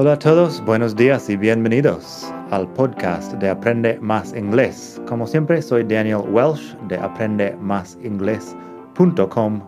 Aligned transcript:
Hola 0.00 0.12
a 0.12 0.18
todos, 0.20 0.64
buenos 0.64 0.94
días 0.94 1.28
y 1.28 1.36
bienvenidos 1.36 2.32
al 2.52 2.72
podcast 2.74 3.32
de 3.32 3.48
Aprende 3.48 3.98
Más 3.98 4.32
Inglés. 4.32 5.02
Como 5.08 5.26
siempre, 5.26 5.60
soy 5.60 5.82
Daniel 5.82 6.22
Welsh 6.30 6.76
de 6.86 6.96
aprendemásinglés.com, 6.96 9.60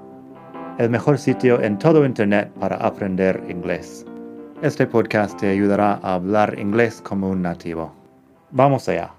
el 0.78 0.88
mejor 0.88 1.18
sitio 1.18 1.60
en 1.60 1.76
todo 1.80 2.06
Internet 2.06 2.52
para 2.60 2.76
aprender 2.76 3.44
inglés. 3.48 4.06
Este 4.62 4.86
podcast 4.86 5.36
te 5.36 5.48
ayudará 5.48 5.94
a 5.94 6.14
hablar 6.14 6.56
inglés 6.60 7.02
como 7.02 7.28
un 7.28 7.42
nativo. 7.42 7.92
Vamos 8.52 8.88
allá. 8.88 9.12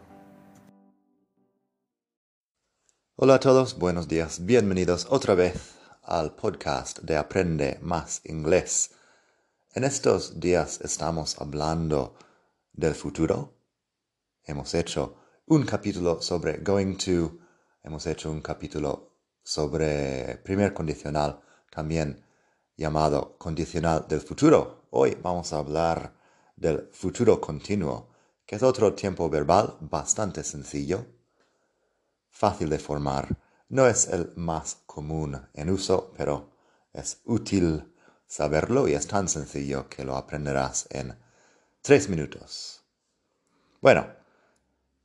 Hola 3.17 3.35
a 3.35 3.39
todos, 3.41 3.77
buenos 3.77 4.07
días, 4.07 4.45
bienvenidos 4.45 5.07
otra 5.09 5.35
vez 5.35 5.75
al 6.03 6.33
podcast 6.35 6.99
de 6.99 7.17
Aprende 7.17 7.79
Más 7.81 8.21
Inglés. 8.23 8.91
En 9.73 9.85
estos 9.85 10.37
días 10.37 10.81
estamos 10.81 11.39
hablando 11.39 12.15
del 12.73 12.93
futuro. 12.93 13.53
Hemos 14.43 14.73
hecho 14.73 15.15
un 15.45 15.65
capítulo 15.65 16.21
sobre 16.21 16.57
going 16.57 16.97
to, 16.97 17.37
hemos 17.81 18.05
hecho 18.05 18.29
un 18.29 18.41
capítulo 18.41 19.13
sobre 19.41 20.35
primer 20.43 20.73
condicional, 20.73 21.39
también 21.69 22.21
llamado 22.75 23.37
condicional 23.37 24.05
del 24.09 24.19
futuro. 24.19 24.87
Hoy 24.89 25.17
vamos 25.23 25.53
a 25.53 25.59
hablar 25.59 26.15
del 26.57 26.89
futuro 26.91 27.39
continuo, 27.39 28.09
que 28.45 28.57
es 28.57 28.63
otro 28.63 28.93
tiempo 28.93 29.29
verbal 29.29 29.77
bastante 29.79 30.43
sencillo, 30.43 31.05
fácil 32.29 32.67
de 32.67 32.77
formar. 32.77 33.37
No 33.69 33.87
es 33.87 34.09
el 34.09 34.33
más 34.35 34.79
común 34.85 35.41
en 35.53 35.69
uso, 35.69 36.11
pero 36.17 36.49
es 36.91 37.21
útil 37.23 37.90
saberlo 38.31 38.87
y 38.87 38.93
es 38.93 39.07
tan 39.07 39.27
sencillo 39.27 39.89
que 39.89 40.05
lo 40.05 40.15
aprenderás 40.15 40.87
en 40.89 41.13
tres 41.81 42.07
minutos. 42.07 42.81
Bueno, 43.81 44.07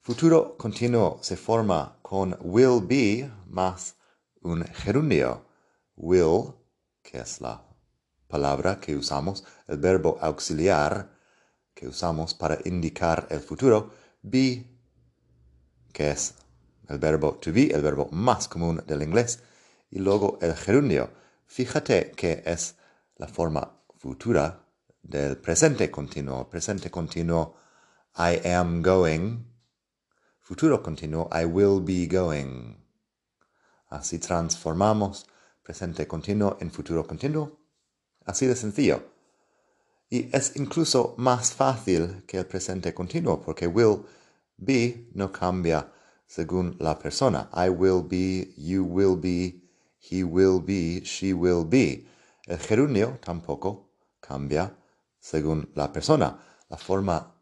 futuro 0.01 0.57
continuo 0.57 1.19
se 1.23 1.37
forma 1.37 1.99
con 2.03 2.39
will 2.41 2.81
be 2.87 3.29
más 3.49 3.97
un 4.43 4.63
gerundio. 4.67 5.45
Will, 5.97 6.55
que 7.03 7.19
es 7.19 7.41
la 7.41 7.65
palabra 8.29 8.79
que 8.79 8.95
usamos, 8.95 9.43
el 9.67 9.79
verbo 9.79 10.19
auxiliar 10.21 11.11
que 11.75 11.89
usamos 11.89 12.33
para 12.33 12.59
indicar 12.65 13.27
el 13.31 13.41
futuro, 13.41 13.91
be, 14.23 14.65
que 15.93 16.11
es 16.11 16.35
el 16.89 16.99
verbo 17.01 17.35
to 17.41 17.53
be, 17.53 17.73
el 17.75 17.83
verbo 17.83 18.09
más 18.13 18.47
común 18.47 18.85
del 18.87 19.03
inglés, 19.03 19.41
y 19.91 19.99
luego 19.99 20.39
el 20.41 20.55
gerundio. 20.55 21.11
Fíjate 21.47 22.13
que 22.13 22.45
es 22.47 22.77
la 23.17 23.27
forma 23.27 23.83
futura 23.97 24.65
del 25.01 25.37
presente 25.37 25.91
continuo. 25.91 26.49
Presente 26.49 26.91
continuo, 26.91 27.57
I 28.19 28.41
am 28.45 28.83
going. 28.83 29.45
Futuro 30.41 30.81
continuo, 30.81 31.29
I 31.33 31.45
will 31.45 31.81
be 31.81 32.07
going. 32.07 32.77
Así 33.91 34.19
transformamos 34.19 35.27
presente 35.63 36.07
continuo 36.07 36.57
en 36.61 36.71
futuro 36.71 37.07
continuo. 37.07 37.59
Así 38.25 38.47
de 38.47 38.57
sencillo. 38.57 39.03
Y 40.09 40.29
es 40.33 40.57
incluso 40.57 41.15
más 41.19 41.53
fácil 41.53 42.25
que 42.27 42.39
el 42.39 42.47
presente 42.47 42.95
continuo 42.95 43.41
porque 43.41 43.67
will 43.67 44.05
be 44.57 45.09
no 45.15 45.33
cambia 45.33 45.93
según 46.27 46.77
la 46.79 46.99
persona. 46.99 47.49
I 47.53 47.69
will 47.69 48.03
be, 48.03 48.53
you 48.57 48.85
will 48.85 49.17
be, 49.17 49.63
he 49.99 50.23
will 50.23 50.61
be, 50.61 51.05
she 51.05 51.33
will 51.33 51.65
be. 51.65 52.07
El 52.47 52.59
gerundio 52.59 53.19
tampoco 53.21 53.91
cambia 54.21 54.77
según 55.19 55.71
la 55.75 55.93
persona. 55.93 56.39
La 56.69 56.77
forma 56.77 57.35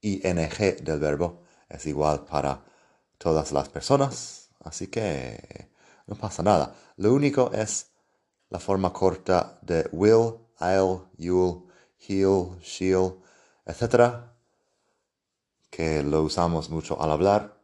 ing 0.00 0.82
del 0.82 0.98
verbo 0.98 1.44
es 1.68 1.86
igual 1.86 2.24
para 2.24 2.64
todas 3.18 3.52
las 3.52 3.68
personas, 3.68 4.50
así 4.60 4.88
que 4.88 5.70
no 6.06 6.16
pasa 6.16 6.42
nada. 6.42 6.74
Lo 6.96 7.12
único 7.14 7.52
es 7.52 7.92
la 8.50 8.58
forma 8.58 8.92
corta 8.92 9.58
de 9.62 9.88
will, 9.92 10.38
I'll, 10.60 11.08
you'll, 11.16 11.68
he'll, 12.08 12.58
she'll, 12.60 13.22
etc., 13.64 14.32
que 15.70 16.02
lo 16.02 16.22
usamos 16.22 16.68
mucho 16.68 17.00
al 17.00 17.12
hablar, 17.12 17.56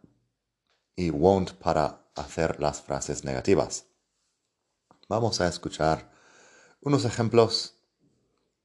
y 0.96 1.10
won't 1.10 1.52
para 1.54 2.08
hacer 2.14 2.60
las 2.60 2.80
frases 2.80 3.24
negativas. 3.24 3.86
Vamos 5.08 5.40
a 5.40 5.48
escuchar 5.48 6.10
unos 6.80 7.04
ejemplos. 7.04 7.74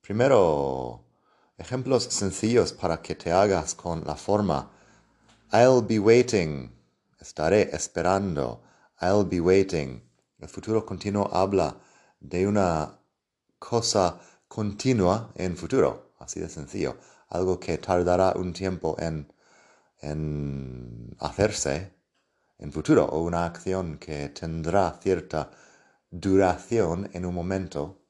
Primero, 0.01 1.03
ejemplos 1.57 2.03
sencillos 2.03 2.73
para 2.73 3.01
que 3.01 3.15
te 3.15 3.31
hagas 3.31 3.73
con 3.73 4.03
la 4.05 4.15
forma. 4.15 4.69
I'll 5.51 5.81
be 5.81 5.99
waiting. 5.99 6.71
Estaré 7.19 7.69
esperando. 7.73 8.61
I'll 9.01 9.25
be 9.25 9.39
waiting. 9.39 10.01
El 10.39 10.47
futuro 10.47 10.85
continuo 10.85 11.29
habla 11.33 11.75
de 12.19 12.45
una 12.47 12.99
cosa 13.59 14.19
continua 14.47 15.31
en 15.35 15.57
futuro. 15.57 16.13
Así 16.19 16.39
de 16.39 16.49
sencillo. 16.49 16.97
Algo 17.29 17.59
que 17.59 17.77
tardará 17.77 18.33
un 18.35 18.53
tiempo 18.53 18.95
en, 18.99 19.31
en 20.01 21.15
hacerse 21.19 21.93
en 22.59 22.71
futuro 22.71 23.05
o 23.05 23.23
una 23.23 23.45
acción 23.45 23.97
que 23.97 24.29
tendrá 24.29 24.99
cierta 25.01 25.49
duración 26.11 27.09
en 27.13 27.25
un 27.25 27.33
momento 27.33 28.02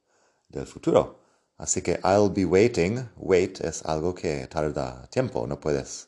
del 0.53 0.67
futuro. 0.67 1.19
Así 1.57 1.81
que 1.81 1.99
I'll 2.03 2.29
be 2.29 2.45
waiting. 2.45 3.09
Wait 3.17 3.61
es 3.61 3.83
algo 3.85 4.13
que 4.13 4.47
tarda 4.47 5.07
tiempo. 5.09 5.45
No 5.47 5.59
puedes, 5.59 6.07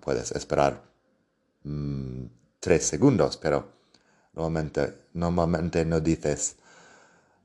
puedes 0.00 0.32
esperar 0.32 0.82
mm, 1.64 2.24
tres 2.60 2.86
segundos, 2.86 3.36
pero 3.36 3.68
normalmente, 4.34 4.92
normalmente 5.14 5.84
no 5.84 6.00
dices 6.00 6.56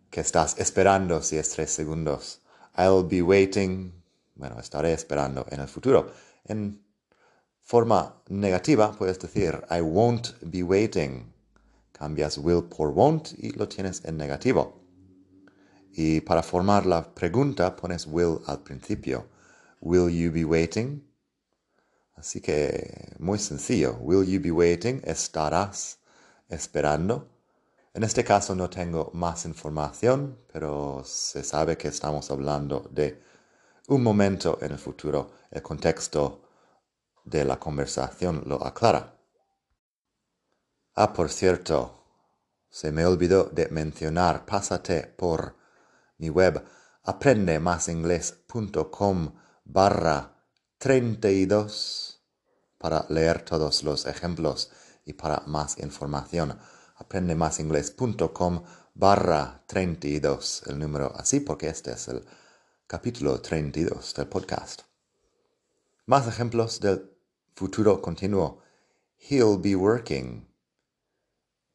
que 0.09 0.21
estás 0.21 0.57
esperando 0.57 1.21
si 1.21 1.37
es 1.37 1.49
tres 1.51 1.71
segundos. 1.71 2.41
I'll 2.77 3.03
be 3.07 3.21
waiting. 3.21 3.93
Bueno, 4.35 4.59
estaré 4.59 4.93
esperando 4.93 5.45
en 5.49 5.59
el 5.59 5.67
futuro. 5.67 6.11
En 6.45 6.81
forma 7.61 8.21
negativa 8.27 8.91
puedes 8.91 9.19
decir 9.19 9.63
I 9.69 9.81
won't 9.81 10.33
be 10.41 10.63
waiting. 10.63 11.31
Cambias 11.93 12.37
will 12.37 12.63
por 12.63 12.89
won't 12.89 13.33
y 13.37 13.51
lo 13.51 13.67
tienes 13.67 14.03
en 14.05 14.17
negativo. 14.17 14.80
Y 15.93 16.21
para 16.21 16.41
formar 16.41 16.85
la 16.85 17.13
pregunta 17.13 17.75
pones 17.75 18.07
will 18.07 18.39
al 18.47 18.63
principio. 18.63 19.27
Will 19.81 20.09
you 20.09 20.31
be 20.31 20.45
waiting? 20.45 21.03
Así 22.15 22.39
que 22.39 23.15
muy 23.19 23.39
sencillo. 23.39 23.97
Will 23.99 24.25
you 24.25 24.39
be 24.39 24.51
waiting? 24.51 25.01
Estarás 25.03 25.97
esperando. 26.47 27.27
En 27.93 28.03
este 28.03 28.23
caso 28.23 28.55
no 28.55 28.69
tengo 28.69 29.11
más 29.13 29.45
información, 29.45 30.37
pero 30.51 31.03
se 31.03 31.43
sabe 31.43 31.77
que 31.77 31.89
estamos 31.89 32.31
hablando 32.31 32.87
de 32.89 33.21
un 33.87 34.01
momento 34.01 34.59
en 34.61 34.71
el 34.71 34.77
futuro. 34.77 35.31
El 35.49 35.61
contexto 35.61 36.43
de 37.25 37.43
la 37.43 37.59
conversación 37.59 38.43
lo 38.45 38.65
aclara. 38.65 39.17
Ah, 40.95 41.11
por 41.11 41.29
cierto, 41.29 42.03
se 42.69 42.91
me 42.91 43.05
olvidó 43.05 43.45
de 43.45 43.67
mencionar, 43.69 44.45
pásate 44.45 45.03
por 45.03 45.60
mi 46.21 46.29
web 46.29 46.63
aprendemasingles.com 47.03 49.33
barra 49.65 50.33
32 50.77 52.23
para 52.77 53.05
leer 53.09 53.43
todos 53.43 53.83
los 53.83 54.05
ejemplos 54.05 54.71
y 55.03 55.11
para 55.13 55.41
más 55.47 55.79
información. 55.79 56.59
aprendemasingles.com 56.97 58.63
barra 58.93 59.63
32, 59.65 60.61
el 60.67 60.77
número 60.77 61.11
así 61.15 61.39
porque 61.39 61.69
este 61.69 61.93
es 61.93 62.07
el 62.07 62.23
capítulo 62.85 63.41
32 63.41 64.13
del 64.13 64.27
podcast. 64.27 64.83
Más 66.05 66.27
ejemplos 66.27 66.79
del 66.79 67.09
futuro 67.55 67.99
continuo. 67.99 68.61
He'll 69.17 69.57
be 69.57 69.75
working. 69.75 70.47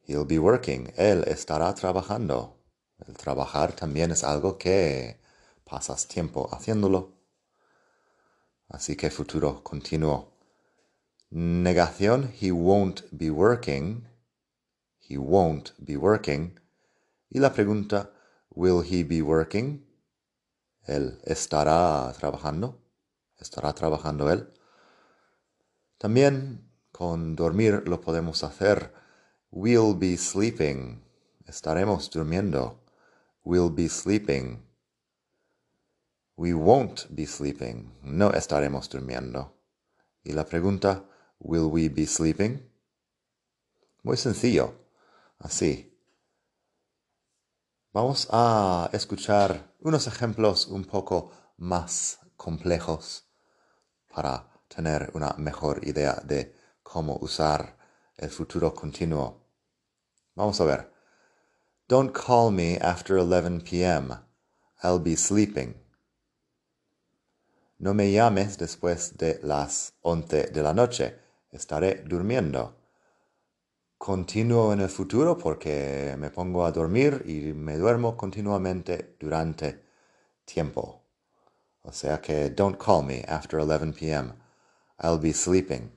He'll 0.06 0.24
be 0.24 0.38
working. 0.38 0.92
Él 0.96 1.24
estará 1.26 1.74
trabajando. 1.74 2.55
El 3.04 3.16
trabajar 3.16 3.72
también 3.72 4.10
es 4.10 4.24
algo 4.24 4.56
que 4.56 5.20
pasas 5.64 6.08
tiempo 6.08 6.48
haciéndolo. 6.52 7.12
Así 8.68 8.96
que 8.96 9.10
futuro 9.10 9.62
continuo. 9.62 10.32
Negación, 11.30 12.32
he 12.40 12.50
won't 12.50 13.02
be 13.10 13.30
working. 13.30 14.08
He 14.98 15.18
won't 15.18 15.72
be 15.78 15.96
working. 15.96 16.58
Y 17.28 17.38
la 17.38 17.52
pregunta, 17.52 18.10
will 18.50 18.82
he 18.82 19.04
be 19.04 19.20
working? 19.20 19.86
Él 20.84 21.20
estará 21.24 22.12
trabajando. 22.18 22.80
¿Estará 23.38 23.74
trabajando 23.74 24.30
él? 24.30 24.52
También 25.98 26.70
con 26.92 27.36
dormir 27.36 27.82
lo 27.86 28.00
podemos 28.00 28.42
hacer. 28.42 28.94
We'll 29.50 29.94
be 29.94 30.16
sleeping. 30.16 31.04
Estaremos 31.46 32.10
durmiendo 32.10 32.85
will 33.46 33.70
be 33.70 33.88
sleeping. 33.88 34.60
We 36.36 36.52
won't 36.52 37.06
be 37.14 37.26
sleeping. 37.26 37.92
No 38.02 38.32
estaremos 38.32 38.90
durmiendo. 38.90 39.54
Y 40.24 40.32
la 40.32 40.44
pregunta, 40.44 41.04
will 41.38 41.70
we 41.70 41.88
be 41.88 42.06
sleeping? 42.06 42.68
Muy 44.02 44.16
sencillo. 44.16 44.74
Así. 45.38 45.96
Vamos 47.92 48.26
a 48.32 48.90
escuchar 48.92 49.76
unos 49.78 50.08
ejemplos 50.08 50.66
un 50.66 50.84
poco 50.84 51.30
más 51.56 52.18
complejos 52.36 53.30
para 54.12 54.50
tener 54.66 55.12
una 55.14 55.34
mejor 55.38 55.86
idea 55.86 56.20
de 56.24 56.52
cómo 56.82 57.16
usar 57.20 57.78
el 58.16 58.30
futuro 58.30 58.74
continuo. 58.74 59.46
Vamos 60.34 60.60
a 60.60 60.64
ver. 60.64 60.95
Don't 61.88 62.12
call 62.12 62.50
me 62.50 62.76
after 62.78 63.16
11 63.16 63.60
p.m. 63.60 64.18
I'll 64.82 64.98
be 64.98 65.14
sleeping. 65.14 65.76
No 67.78 67.94
me 67.94 68.10
llames 68.10 68.58
después 68.58 69.16
de 69.16 69.38
las 69.44 69.92
11 70.02 70.50
de 70.52 70.62
la 70.64 70.72
noche. 70.72 71.14
Estaré 71.52 72.02
durmiendo. 72.04 72.74
Continúo 73.98 74.72
en 74.72 74.80
el 74.80 74.88
futuro 74.88 75.38
porque 75.38 76.16
me 76.18 76.30
pongo 76.30 76.66
a 76.66 76.72
dormir 76.72 77.22
y 77.24 77.52
me 77.52 77.76
duermo 77.76 78.16
continuamente 78.16 79.14
durante 79.20 79.80
tiempo. 80.44 81.04
O 81.82 81.92
sea 81.92 82.20
que 82.20 82.50
don't 82.50 82.76
call 82.78 83.04
me 83.04 83.24
after 83.28 83.60
11 83.60 83.92
p.m. 83.92 84.32
I'll 84.98 85.20
be 85.20 85.32
sleeping. 85.32 85.92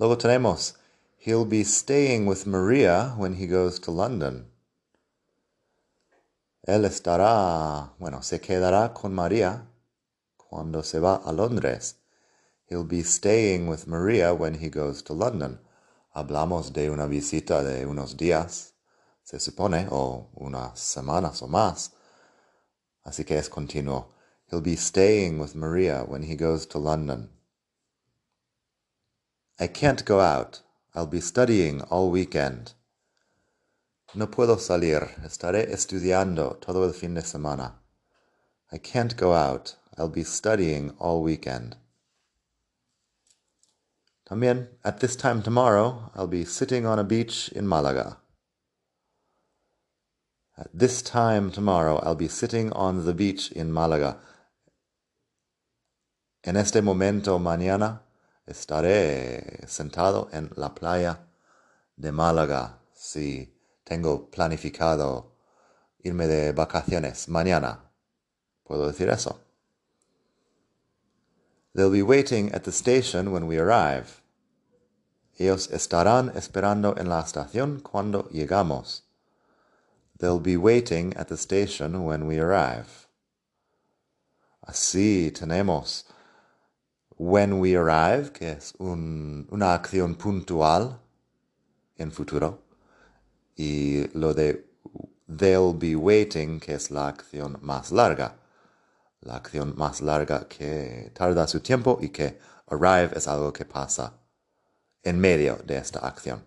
Luego 0.00 0.18
tenemos 0.18 0.76
He'll 1.26 1.44
be 1.44 1.64
staying 1.64 2.24
with 2.26 2.46
Maria 2.46 3.12
when 3.16 3.34
he 3.34 3.48
goes 3.48 3.80
to 3.80 3.90
London. 3.90 4.46
Él 6.68 6.84
estará, 6.84 7.90
bueno, 7.98 8.22
se 8.22 8.38
quedará 8.38 8.94
con 8.94 9.12
María 9.12 9.66
cuando 10.36 10.84
se 10.84 11.00
va 11.00 11.16
a 11.16 11.32
Londres. 11.32 11.96
He'll 12.68 12.84
be 12.84 13.02
staying 13.02 13.66
with 13.66 13.88
Maria 13.88 14.32
when 14.34 14.54
he 14.54 14.68
goes 14.68 15.02
to 15.02 15.14
London. 15.14 15.58
Hablamos 16.14 16.72
de 16.72 16.90
una 16.90 17.08
visita 17.08 17.64
de 17.64 17.84
unos 17.86 18.16
días, 18.16 18.74
se 19.24 19.40
supone, 19.40 19.88
o 19.90 20.28
unas 20.36 20.78
semanas 20.78 21.42
o 21.42 21.48
más. 21.48 21.90
Así 23.04 23.26
que 23.26 23.36
es 23.36 23.48
continuo. 23.48 24.12
He'll 24.48 24.60
be 24.60 24.76
staying 24.76 25.40
with 25.40 25.56
Maria 25.56 26.04
when 26.06 26.22
he 26.22 26.36
goes 26.36 26.66
to 26.66 26.78
London. 26.78 27.30
I 29.58 29.66
can't 29.66 30.04
go 30.04 30.20
out. 30.20 30.62
I'll 30.96 31.06
be 31.06 31.20
studying 31.20 31.82
all 31.90 32.10
weekend. 32.10 32.72
No 34.14 34.28
puedo 34.28 34.56
salir. 34.56 35.10
Estaré 35.22 35.70
estudiando 35.70 36.58
todo 36.58 36.84
el 36.84 36.94
fin 36.94 37.12
de 37.12 37.20
semana. 37.20 37.74
I 38.72 38.78
can't 38.78 39.14
go 39.14 39.34
out. 39.34 39.76
I'll 39.98 40.08
be 40.08 40.24
studying 40.24 40.94
all 40.98 41.22
weekend. 41.22 41.76
También, 44.26 44.68
at 44.82 45.00
this 45.00 45.16
time 45.16 45.42
tomorrow, 45.42 46.10
I'll 46.14 46.26
be 46.26 46.46
sitting 46.46 46.86
on 46.86 46.98
a 46.98 47.04
beach 47.04 47.50
in 47.54 47.68
Malaga. 47.68 48.16
At 50.56 50.70
this 50.72 51.02
time 51.02 51.50
tomorrow, 51.50 52.00
I'll 52.02 52.14
be 52.14 52.26
sitting 52.26 52.72
on 52.72 53.04
the 53.04 53.12
beach 53.12 53.52
in 53.52 53.70
Malaga. 53.70 54.16
En 56.42 56.56
este 56.56 56.80
momento 56.80 57.38
mañana, 57.38 58.00
estaré 58.46 59.66
sentado 59.66 60.28
en 60.32 60.50
la 60.56 60.74
playa 60.74 61.26
de 61.96 62.12
Málaga 62.12 62.78
si 62.92 63.52
tengo 63.84 64.30
planificado 64.30 65.32
irme 66.02 66.26
de 66.26 66.52
vacaciones 66.52 67.28
mañana. 67.28 67.90
¿Puedo 68.64 68.86
decir 68.86 69.08
eso? 69.08 69.40
They'll 71.74 71.90
be 71.90 72.02
waiting 72.02 72.54
at 72.54 72.62
the 72.64 72.72
station 72.72 73.32
when 73.32 73.46
we 73.46 73.58
arrive. 73.58 74.22
Ellos 75.38 75.68
estarán 75.70 76.34
esperando 76.34 76.96
en 76.96 77.08
la 77.08 77.20
estación 77.20 77.80
cuando 77.80 78.28
llegamos. 78.30 79.02
They'll 80.18 80.40
be 80.40 80.56
waiting 80.56 81.14
at 81.16 81.28
the 81.28 81.36
station 81.36 82.04
when 82.04 82.26
we 82.26 82.38
arrive. 82.38 83.08
Así 84.66 85.30
tenemos 85.30 86.04
when 87.18 87.58
we 87.58 87.74
arrive, 87.74 88.32
que 88.32 88.50
es 88.52 88.74
un, 88.78 89.46
una 89.50 89.74
acción 89.74 90.14
puntual 90.16 90.98
en 91.96 92.10
futuro, 92.10 92.62
y 93.56 94.06
lo 94.12 94.34
de 94.34 94.64
they'll 95.26 95.72
be 95.72 95.96
waiting, 95.96 96.60
que 96.60 96.74
es 96.74 96.90
la 96.90 97.08
acción 97.08 97.58
más 97.62 97.90
larga, 97.90 98.36
la 99.22 99.36
acción 99.36 99.74
más 99.76 100.00
larga 100.00 100.46
que 100.48 101.10
tarda 101.14 101.46
su 101.46 101.60
tiempo 101.60 101.98
y 102.00 102.10
que 102.10 102.38
arrive 102.68 103.16
es 103.16 103.26
algo 103.26 103.52
que 103.52 103.64
pasa 103.64 104.12
en 105.02 105.18
medio 105.18 105.56
de 105.64 105.78
esta 105.78 106.00
acción. 106.00 106.44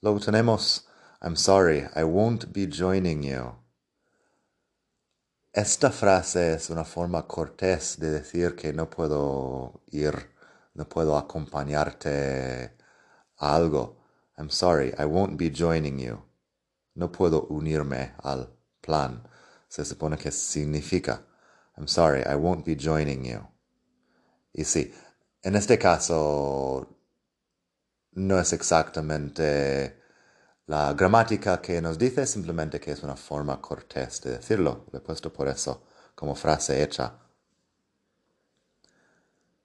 Luego 0.00 0.20
tenemos 0.20 0.86
I'm 1.22 1.36
sorry, 1.36 1.86
I 1.94 2.02
won't 2.02 2.52
be 2.52 2.66
joining 2.66 3.22
you. 3.22 3.61
Esta 5.54 5.90
frase 5.90 6.54
es 6.54 6.70
una 6.70 6.82
forma 6.82 7.26
cortés 7.28 7.98
de 8.00 8.10
decir 8.10 8.56
que 8.56 8.72
no 8.72 8.88
puedo 8.88 9.82
ir, 9.90 10.30
no 10.72 10.88
puedo 10.88 11.18
acompañarte 11.18 12.74
a 13.36 13.54
algo. 13.54 13.98
I'm 14.38 14.48
sorry, 14.48 14.94
I 14.98 15.04
won't 15.04 15.36
be 15.36 15.50
joining 15.50 15.98
you. 15.98 16.24
No 16.94 17.12
puedo 17.12 17.48
unirme 17.50 18.14
al 18.22 18.48
plan. 18.80 19.28
Se 19.68 19.84
supone 19.84 20.16
que 20.16 20.30
significa 20.30 21.26
I'm 21.76 21.86
sorry, 21.86 22.22
I 22.22 22.34
won't 22.34 22.64
be 22.64 22.74
joining 22.74 23.22
you. 23.22 23.46
Y 24.54 24.64
sí, 24.64 24.90
en 25.42 25.54
este 25.56 25.78
caso 25.78 26.96
no 28.12 28.40
es 28.40 28.54
exactamente 28.54 30.01
la 30.72 30.94
gramática 30.94 31.60
que 31.60 31.82
nos 31.82 31.98
dice 31.98 32.26
simplemente 32.26 32.80
que 32.80 32.92
es 32.92 33.02
una 33.02 33.14
forma 33.14 33.60
cortés 33.60 34.22
de 34.22 34.38
decirlo. 34.38 34.86
Lo 34.90 34.98
he 34.98 35.02
puesto 35.02 35.30
por 35.30 35.46
eso 35.48 35.82
como 36.14 36.34
frase 36.34 36.82
hecha. 36.82 37.12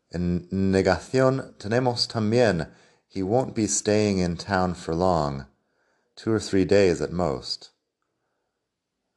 En 0.09 0.49
negación 0.51 1.55
tenemos 1.57 2.09
también 2.09 2.73
He 3.09 3.23
won't 3.23 3.55
be 3.55 3.69
staying 3.69 4.19
in 4.19 4.35
town 4.35 4.75
for 4.75 4.93
long, 4.93 5.45
two 6.15 6.33
or 6.33 6.41
three 6.41 6.65
days 6.65 6.99
at 6.99 7.11
most. 7.11 7.69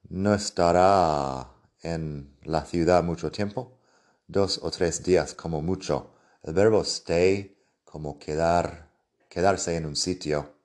No 0.08 0.32
estará 0.32 1.48
en 1.82 2.36
la 2.44 2.64
ciudad 2.66 3.02
mucho 3.02 3.32
tiempo, 3.32 3.80
dos 4.28 4.60
o 4.62 4.70
tres 4.70 5.02
días 5.02 5.34
como 5.34 5.60
mucho. 5.60 6.14
El 6.44 6.54
verbo 6.54 6.82
stay 6.82 7.56
como 7.84 8.16
quedar, 8.20 8.92
quedarse 9.28 9.74
en 9.74 9.86
un 9.86 9.96
sitio 9.96 10.59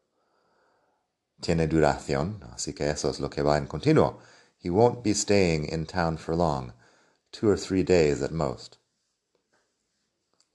tiene 1.42 1.68
duración, 1.68 2.40
así 2.54 2.74
que 2.74 2.90
eso 2.90 3.10
es 3.10 3.20
lo 3.20 3.30
que 3.30 3.42
va 3.42 3.58
en 3.58 3.68
continuo. 3.68 4.20
He 4.58 4.70
won't 4.70 5.04
be 5.04 5.14
staying 5.14 5.66
in 5.66 5.86
town 5.86 6.18
for 6.18 6.36
long, 6.36 6.74
two 7.32 7.50
or 7.50 7.58
three 7.58 7.84
days 7.84 8.22
at 8.22 8.32
most. 8.32 8.78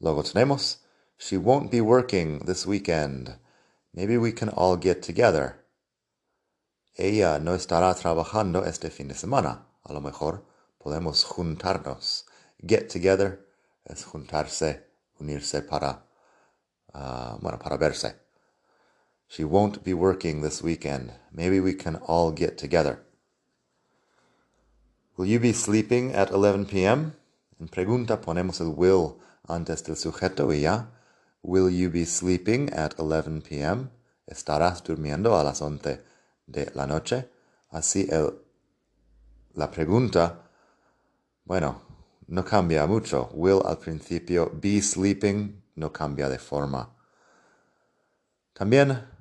Luego 0.00 0.22
tenemos, 0.22 0.78
she 1.18 1.36
won't 1.36 1.70
be 1.70 1.80
working 1.80 2.40
this 2.46 2.66
weekend. 2.66 3.36
Maybe 3.92 4.16
we 4.16 4.32
can 4.32 4.48
all 4.48 4.76
get 4.76 5.02
together. 5.02 5.64
Ella 6.96 7.38
no 7.38 7.54
estará 7.54 7.94
trabajando 7.94 8.64
este 8.64 8.90
fin 8.90 9.08
de 9.08 9.14
semana. 9.14 9.66
A 9.84 9.92
lo 9.92 10.00
mejor 10.00 10.44
podemos 10.78 11.24
juntarnos. 11.24 12.24
Get 12.66 12.88
together 12.88 13.46
es 13.84 14.04
juntarse, 14.04 14.86
unirse 15.18 15.62
para, 15.62 16.04
uh, 16.94 17.38
bueno, 17.40 17.58
para 17.58 17.76
verse. 17.76 18.29
She 19.30 19.44
won't 19.44 19.84
be 19.84 19.94
working 19.94 20.42
this 20.42 20.60
weekend. 20.60 21.12
Maybe 21.32 21.60
we 21.60 21.72
can 21.72 21.94
all 21.94 22.32
get 22.32 22.58
together. 22.58 22.98
Will 25.16 25.26
you 25.26 25.38
be 25.38 25.52
sleeping 25.52 26.12
at 26.12 26.32
11 26.32 26.66
p.m.? 26.66 27.12
En 27.60 27.68
pregunta 27.68 28.20
ponemos 28.20 28.60
el 28.60 28.74
will 28.74 29.20
antes 29.48 29.84
del 29.84 29.94
sujeto 29.94 30.50
y 30.50 30.62
ya. 30.62 30.86
Will 31.44 31.70
you 31.70 31.88
be 31.90 32.04
sleeping 32.04 32.72
at 32.72 32.98
11 32.98 33.42
p.m.? 33.42 33.90
¿Estarás 34.26 34.82
durmiendo 34.82 35.38
a 35.38 35.44
las 35.44 35.62
11 35.62 36.00
de 36.48 36.72
la 36.74 36.86
noche? 36.88 37.28
Así 37.70 38.08
el, 38.10 38.34
la 39.54 39.70
pregunta, 39.70 40.42
bueno, 41.44 41.82
no 42.26 42.44
cambia 42.44 42.84
mucho. 42.88 43.30
Will 43.32 43.62
al 43.64 43.78
principio, 43.78 44.50
be 44.60 44.82
sleeping 44.82 45.62
no 45.76 45.92
cambia 45.92 46.28
de 46.28 46.40
forma. 46.40 46.90
También 48.54 49.19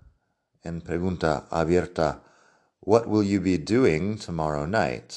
en 0.64 0.82
pregunta 0.82 1.48
abierta, 1.50 2.24
What 2.82 3.08
will 3.08 3.28
you 3.28 3.42
be 3.42 3.58
doing 3.58 4.18
tomorrow 4.18 4.66
night? 4.66 5.14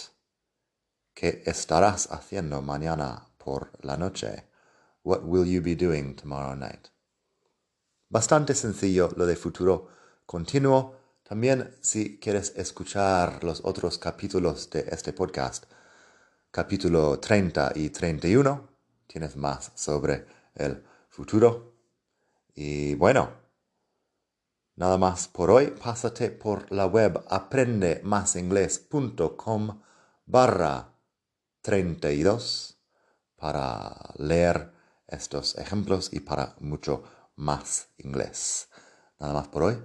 ¿Qué 1.14 1.42
estarás 1.46 2.08
haciendo 2.10 2.60
mañana 2.60 3.28
por 3.38 3.70
la 3.82 3.96
noche? 3.96 4.44
What 5.04 5.22
will 5.24 5.46
you 5.46 5.62
be 5.62 5.74
doing 5.74 6.14
tomorrow 6.14 6.54
night? 6.54 6.88
Bastante 8.08 8.54
sencillo 8.54 9.10
lo 9.16 9.26
de 9.26 9.36
futuro 9.36 9.88
continuo, 10.26 10.96
También 11.22 11.74
si 11.80 12.18
quieres 12.18 12.52
escuchar 12.56 13.42
los 13.42 13.64
otros 13.64 13.96
capítulos 13.96 14.68
de 14.68 14.86
este 14.90 15.14
podcast, 15.14 15.64
capítulo 16.50 17.18
30 17.18 17.72
y 17.74 17.88
31, 17.88 18.68
tienes 19.06 19.34
más 19.36 19.72
sobre 19.74 20.26
el 20.54 20.84
futuro. 21.08 21.72
Y 22.54 22.94
bueno, 22.96 23.41
nada 24.82 24.98
más 24.98 25.28
por 25.28 25.52
hoy. 25.52 25.68
Pásate 25.68 26.32
por 26.32 26.72
la 26.72 26.86
web 26.86 27.22
aprendemasingles.com 27.28 29.80
barra 30.26 30.98
32 31.60 32.80
para 33.36 34.12
leer 34.16 34.72
estos 35.06 35.56
ejemplos 35.56 36.12
y 36.12 36.18
para 36.18 36.56
mucho 36.58 37.04
más 37.36 37.90
inglés. 37.98 38.68
Nada 39.20 39.34
más 39.34 39.46
por 39.46 39.62
hoy. 39.62 39.80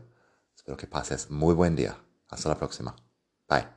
Espero 0.55 0.77
que 0.77 0.87
pases 0.87 1.29
muy 1.29 1.53
buen 1.53 1.75
día. 1.75 1.95
Hasta 2.29 2.49
la 2.49 2.57
próxima. 2.57 2.95
Bye. 3.47 3.76